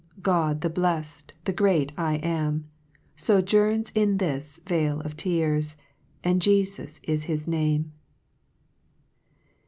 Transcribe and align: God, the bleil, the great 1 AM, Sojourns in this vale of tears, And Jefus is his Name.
God, 0.23 0.61
the 0.61 0.69
bleil, 0.71 1.03
the 1.43 1.53
great 1.53 1.95
1 1.95 2.21
AM, 2.21 2.67
Sojourns 3.15 3.91
in 3.93 4.17
this 4.17 4.59
vale 4.65 4.99
of 5.01 5.15
tears, 5.15 5.75
And 6.23 6.41
Jefus 6.41 6.99
is 7.03 7.25
his 7.25 7.47
Name. 7.47 7.91